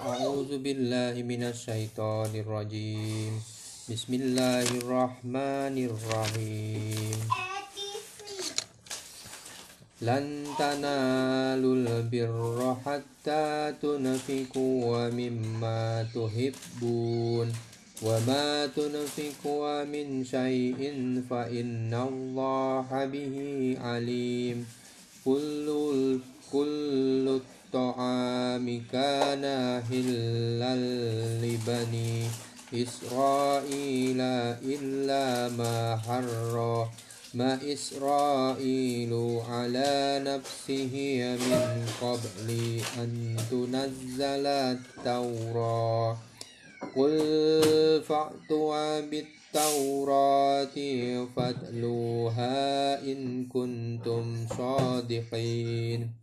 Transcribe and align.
أعوذ 0.00 0.64
بالله 0.64 1.20
من 1.28 1.44
الشيطان 1.44 2.32
الرجيم. 2.32 3.36
بسم 3.92 4.12
الله 4.16 4.68
الرحمن 4.80 5.76
الرحيم. 5.76 7.18
لن 10.00 10.24
تنالوا 10.56 11.74
البر 11.76 12.76
حتى 12.80 13.76
تنفقوا 13.76 15.12
مما 15.12 16.08
تحبون. 16.16 17.52
وما 18.00 18.66
تنفقوا 18.72 19.84
من 19.84 20.24
شيء 20.24 20.80
فإن 21.30 21.92
الله 21.92 22.88
به 23.04 23.36
عليم. 23.84 24.64
كل 25.24 25.68
كل 26.52 27.40
الطعام 27.70 28.82
كان 28.92 29.44
حلا 29.86 30.74
لبني 31.42 32.26
إسرائيل 32.74 34.20
إلا 34.74 35.48
ما 35.54 35.96
حرم 35.96 36.86
ما 37.34 37.58
إسرائيل 37.62 39.12
على 39.48 40.22
نفسه 40.26 40.94
من 41.38 41.86
قبل 42.02 42.48
أن 42.98 43.36
تنزل 43.50 44.46
التوراة. 44.46 46.16
قل 46.96 47.14
فأتوا 48.02 49.00
بالتوراة 49.00 50.76
فاتلوها 51.36 53.02
إن 53.02 53.46
كنتم 53.46 54.46
صادقين. 54.58 56.19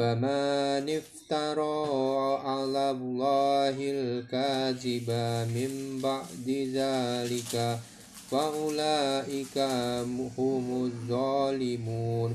فمن 0.00 0.88
افترى 0.88 2.40
على 2.44 2.90
الله 2.90 3.76
الكاذب 3.78 5.10
من 5.52 6.00
بعد 6.00 6.48
ذلك 6.72 7.78
فأولئك 8.30 9.58
هم 10.38 10.84
الظالمون 10.84 12.30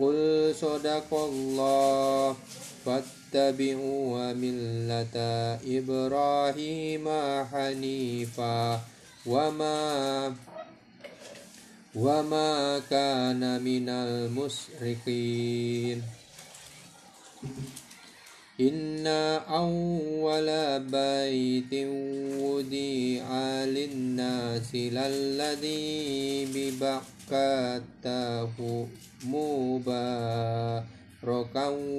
قل 0.00 0.52
صدق 0.60 1.14
الله 1.14 2.36
فاتبعوا 2.84 4.32
ملة 4.32 5.16
إبراهيم 5.64 7.06
حنيفا 7.52 8.80
وما 9.26 10.34
وما 11.94 12.78
كان 12.90 13.62
من 13.64 13.88
المشركين 13.88 15.40
إن 18.60 19.06
أول 19.48 20.48
بيت 20.80 21.74
وضع 22.40 23.28
للناس 23.64 24.74
للذي 24.74 26.46
ببكة 26.54 28.48
مباركا 29.24 30.48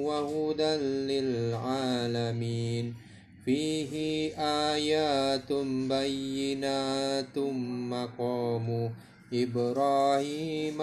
وهدى 0.06 0.76
للعالمين 1.10 2.94
فيه 3.44 3.92
آيات 4.72 5.52
بينات 5.92 7.38
مقام 7.90 8.90
إبراهيم 9.32 10.82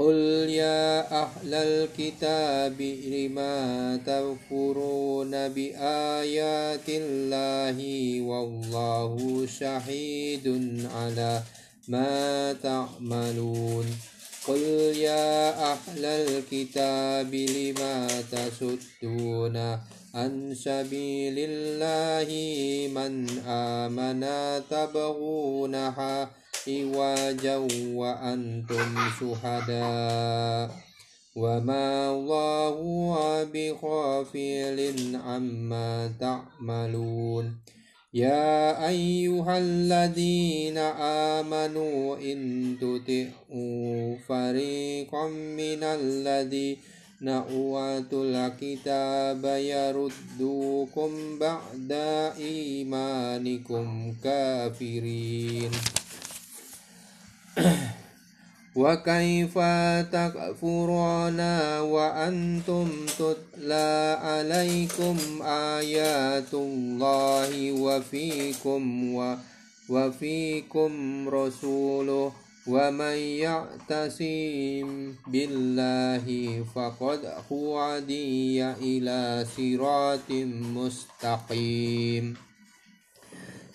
قل 0.00 0.48
يا 0.48 1.12
أهل 1.22 1.54
الكتاب 1.54 2.80
لما 3.12 3.56
تكفرون 4.06 5.30
بآيات 5.48 6.88
الله 6.88 7.78
والله 8.20 9.46
شهيد 9.60 10.46
على 10.94 11.42
ما 11.88 12.52
تعملون 12.52 13.86
قل 14.48 14.62
يا 14.96 15.52
أهل 15.72 16.04
الكتاب 16.04 17.34
لما 17.34 18.08
تصدون 18.32 19.56
عن 20.14 20.54
سبيل 20.54 21.34
الله 21.38 22.28
من 22.88 23.28
آمن 23.46 24.22
تبغونها 24.70 26.39
عوجا 26.68 27.56
وأنتم 27.94 28.96
شهداء 29.20 30.70
وما 31.36 32.10
الله 32.10 32.78
بغافل 33.44 35.16
عما 35.24 36.12
تعملون 36.20 37.56
يا 38.14 38.88
أيها 38.88 39.58
الذين 39.58 40.78
آمنوا 41.38 42.16
إن 42.16 42.38
تطيعوا 42.80 44.16
فريقا 44.28 45.28
من 45.28 45.82
الذين 45.82 47.28
أوتوا 47.28 48.24
الكتاب 48.24 49.44
يردوكم 49.44 51.38
بعد 51.38 51.92
إيمانكم 52.38 54.14
كافرين 54.24 55.70
وكيف 58.76 59.58
تكفرون 60.12 61.40
وأنتم 61.80 62.88
تتلى 63.18 64.18
عليكم 64.22 65.16
آيات 65.42 66.54
الله 66.54 67.72
وفيكم 67.72 69.14
وفيكم 69.88 70.92
رسوله 71.28 72.32
ومن 72.66 73.16
يعتصم 73.16 75.14
بالله 75.26 76.26
فقد 76.74 77.20
هدي 77.50 78.64
إلى 78.64 79.46
صراط 79.56 80.30
مستقيم. 80.76 82.49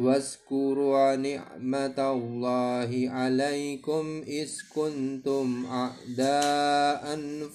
واذكروا 0.00 1.16
نعمة 1.16 1.98
الله 2.12 2.90
عليكم 3.10 4.22
إذ 4.26 4.50
كنتم 4.74 5.66
أعداء 5.66 7.04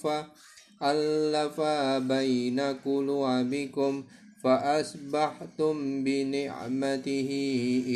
فألف 0.02 1.60
بين 2.12 2.60
قلوبكم 2.60 4.04
فأصبحتم 4.42 6.04
بنعمته 6.04 7.30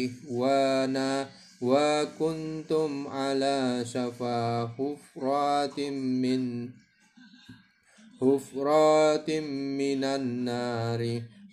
إخوانا 0.06 1.28
وكنتم 1.62 3.06
على 3.08 3.84
شفا 3.84 4.66
حفرات 4.66 5.80
من 5.80 6.68
حفرات 8.20 9.30
من 9.80 10.04
النار 10.04 11.22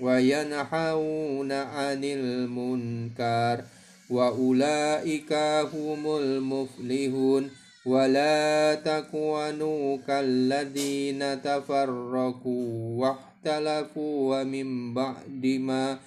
وينحون 0.00 1.52
عن 1.52 2.04
المنكر 2.04 3.64
وأولئك 4.10 5.32
هم 5.74 6.16
المفلحون 6.16 7.50
ولا 7.86 8.74
تكونوا 8.74 9.96
كالذين 10.06 11.42
تفرقوا 11.42 13.00
واختلفوا 13.00 14.42
ومن 14.42 14.94
بعد 14.94 15.46
ما 15.46 15.98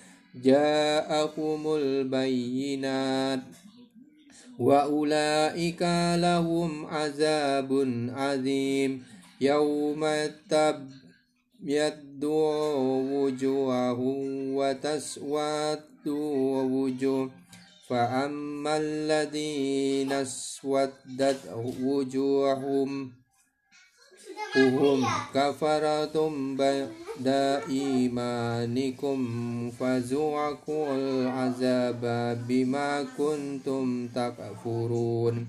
جاءهم 0.44 1.76
البينات 1.76 3.40
وأولئك 4.60 5.82
لهم 6.16 6.86
عذاب 6.86 7.72
عظيم 8.14 9.04
يوم 9.42 10.06
تبيض 10.50 12.07
وجوههم 13.14 14.56
وتسود 14.56 16.08
وجوه 16.08 17.30
فأما 17.90 18.78
الذين 18.78 20.12
اسودت 20.12 21.40
وجوههم 21.84 23.12
هم 24.56 25.06
كفرتم 25.34 26.56
بعد 26.56 27.28
إيمانكم 27.70 29.18
فذوقوا 29.72 30.88
العذاب 30.96 32.04
بما 32.48 33.06
كنتم 33.18 34.08
تكفرون. 34.08 35.48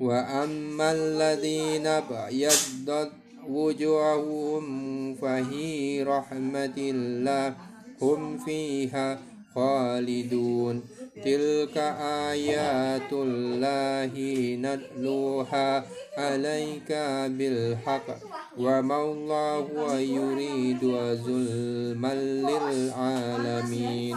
وأما 0.00 0.92
الذين 0.92 1.86
ابيضت 1.86 3.12
وجوههم 3.46 5.14
فهي 5.14 6.02
رحمة 6.02 6.76
الله. 6.76 7.54
هم 8.02 8.38
فيها 8.38 9.18
خالدون. 9.54 10.82
تلك 11.24 11.78
آيات 12.30 13.12
الله 13.12 14.12
نتلوها 14.56 15.84
عليك 16.18 16.92
بالحق. 17.38 18.08
وما 18.58 19.02
الله 19.04 19.98
يريد 19.98 20.80
ظلما 21.26 22.14
للعالمين. 22.50 24.16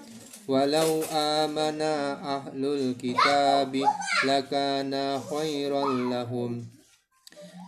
ولو 0.51 0.91
آمن 1.11 1.81
أهل 2.35 2.65
الكتاب 2.65 3.73
لكان 4.27 5.19
خيرا 5.19 5.85
لهم. 5.93 6.65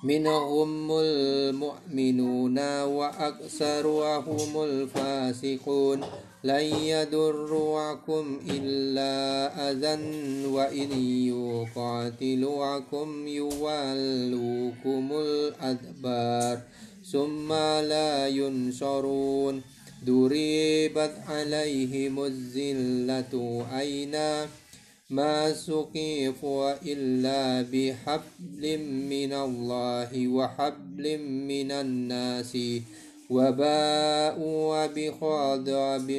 منهم 0.04 0.92
المؤمنون 0.92 2.60
وأكثرهم 2.84 4.64
الفاسقون 4.64 6.04
لن 6.44 6.66
يضرعكم 6.84 8.40
إلا 8.50 9.14
أذى 9.72 9.96
وإن 10.48 10.90
يقاتلوكم 11.32 13.08
يولوكم 13.28 15.10
الأدبار. 15.12 16.58
ثم 17.12 17.54
لا 17.94 18.28
ينصرون. 18.28 19.62
ضربت 20.06 21.16
عليهم 21.28 22.26
الذلة 22.26 23.66
أينا 23.80 24.48
ما 25.10 25.54
سقيفوا 25.54 26.74
إلا 26.86 27.62
بحبل 27.62 28.64
من 28.84 29.34
الله 29.34 30.28
وحبل 30.28 31.18
من 31.18 31.72
الناس 31.72 32.58
وباءوا 33.30 34.86
بغضب 34.86 36.10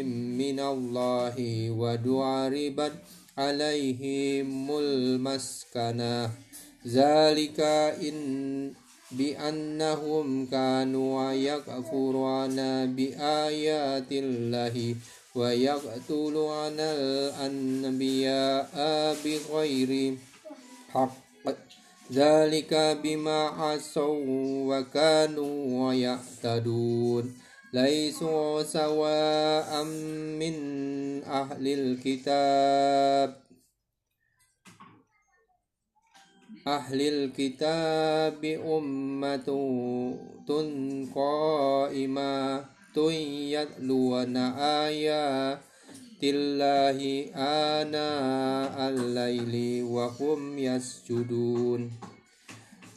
من 0.40 0.60
الله 0.60 1.36
ودعربت 1.70 2.92
عليهم 3.38 4.78
المسكنة. 4.78 6.30
ذلك 6.86 7.60
إن 8.06 8.16
بأنهم 9.18 10.46
كانوا 10.46 11.32
يكفرون 11.32 12.56
بآيات 12.94 14.12
الله 14.12 14.94
ويقتلون 15.34 16.80
الأنبياء 16.80 18.74
بغير 19.24 20.16
حق. 20.88 21.24
ذلك 22.12 22.74
بما 23.02 23.40
عصوا 23.48 24.20
وكانوا 24.68 25.92
يعتدون 25.92 27.34
ليسوا 27.72 28.62
سواء 28.62 29.84
من 30.40 30.54
أهل 31.24 31.64
الكتاب. 31.68 33.43
أهل 36.66 37.00
الكتاب 37.00 38.44
أمة 38.44 39.48
قائمة 41.14 42.64
يتلون 43.52 44.36
آيات 44.86 45.58
الله 46.22 47.26
آناء 47.36 48.88
الليل 48.88 49.84
وهم 49.84 50.58
يسجدون. 50.58 51.90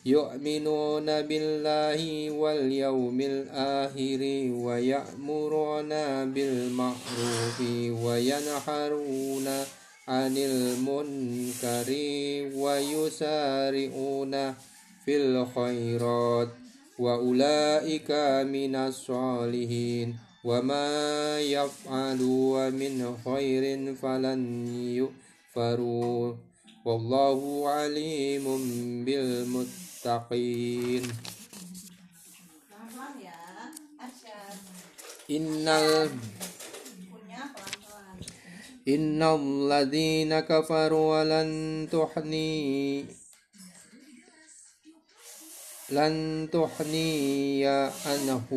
يؤمنون 0.05 1.05
بالله 1.05 2.31
واليوم 2.31 3.21
الآخر 3.21 4.21
ويأمرون 4.65 5.89
بالمعروف 6.33 7.59
وينحرون 8.03 9.47
عن 10.07 10.37
المنكر 10.37 11.89
ويسارعون 12.55 14.31
في 15.05 15.17
الخيرات 15.17 16.49
وأولئك 16.99 18.11
من 18.47 18.75
الصالحين 18.75 20.15
وما 20.43 21.39
يفعلوا 21.39 22.69
من 22.69 23.17
خير 23.25 23.95
فلن 23.95 24.67
يكفروا 24.95 26.33
والله 26.85 27.69
عليم 27.69 28.45
بالمتقين 29.05 31.03
إن 35.29 35.67
إن 38.87 39.23
الذين 39.23 40.39
كفروا 40.39 41.19
ولن 41.19 41.87
تحني 41.91 43.05
لن 45.89 46.47
تحني 46.53 47.67
عنه 47.67 48.47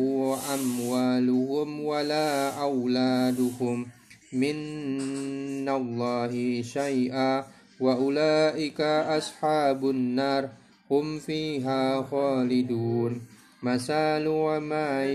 أموالهم 0.53 1.85
ولا 1.85 2.49
أولادهم 2.49 3.87
من 4.33 5.69
الله 5.69 6.61
شيئا 6.61 7.45
وأولئك 7.79 8.81
أصحاب 8.81 9.89
النار 9.89 10.49
هم 10.91 11.19
فيها 11.19 12.01
خالدون 12.11 13.21
مثال 13.63 14.27
وما 14.27 15.05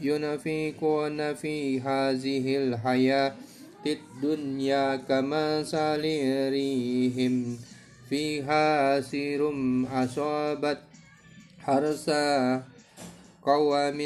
ينفقون 0.00 1.34
في 1.34 1.80
هذه 1.80 2.56
الحياة 2.56 3.32
الدنيا 3.86 4.96
كمثال 4.96 6.04
ريهم 6.52 7.58
فيها 8.10 9.00
سير 9.00 9.52
أصابت 9.92 10.78
حرسا 11.58 12.62
قوم 13.42 13.98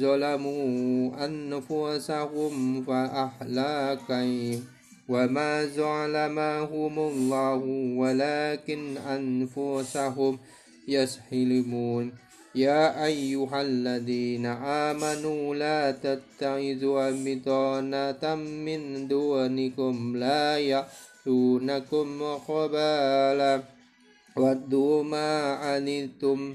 ظلموا 0.00 1.24
أنفسهم 1.26 2.82
فأحلكهم 2.82 4.60
وما 5.08 5.64
ظلمهم 5.64 6.98
الله 6.98 7.62
ولكن 7.96 8.96
أنفسهم 8.96 10.38
يسحلمون. 10.88 12.25
يا 12.56 13.04
أيها 13.04 13.62
الذين 13.62 14.46
آمنوا 14.46 15.54
لا 15.54 15.90
تتخذوا 15.92 17.10
بطانة 17.10 18.34
من 18.34 19.08
دونكم 19.08 20.16
لا 20.16 20.58
يأتونكم 20.58 22.38
خبالا 22.38 23.62
ودوا 24.36 25.02
ما 25.02 25.52
عنتم 25.52 26.54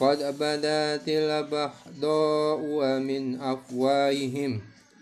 قد 0.00 0.18
بدأت 0.40 1.08
البحضاء 1.08 2.60
من 3.00 3.40
أفواههم 3.40 4.60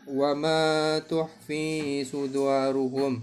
وما 0.09 0.99
تحفي 0.99 2.05
صدورهم 2.05 3.23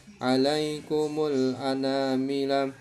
عليكم 0.21 1.27
الأنامل 1.31 2.71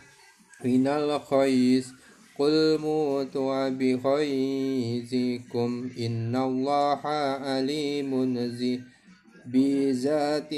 من 0.65 0.87
الخيس. 0.87 1.93
قل 2.39 2.79
موتوا 2.79 3.69
بخيزكم. 3.69 5.91
إن 5.99 6.37
الله 6.37 7.01
عليم 7.43 8.11
بذات 9.47 10.53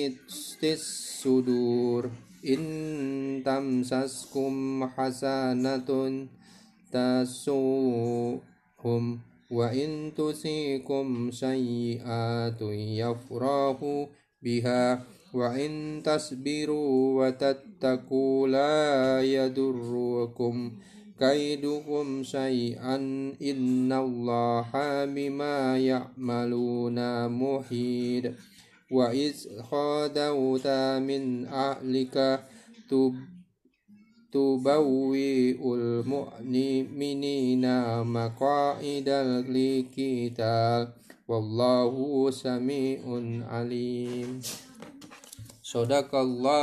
الصدور. 0.65 2.11
إن 2.49 3.43
تمسسكم 3.47 4.87
حسنة 4.97 5.91
تسوهم 6.93 8.41
وإن 9.51 10.13
تسيكم 10.17 11.31
سيئات 11.31 12.63
يفرحوا 12.73 14.07
بها. 14.43 15.12
وإن 15.33 16.03
تصبروا 16.05 17.27
وتتقوا 17.27 18.49
لا 18.49 19.23
يضركم 19.23 20.73
كيدكم 21.19 22.23
شيئا 22.23 22.97
إن 23.43 23.93
الله 23.93 24.71
بما 25.05 25.79
يعملون 25.79 27.29
محيط 27.29 28.25
وإذ 28.91 29.35
خادوت 29.63 30.67
من 31.09 31.47
أهلك 31.47 32.45
تبوئ 34.33 35.61
المؤمنين 35.75 37.65
مقاعد 38.03 39.09
للقتال 39.09 40.89
والله 41.29 41.95
سميع 42.31 43.01
عليم 43.49 44.41
Sadaqallah 45.73 46.61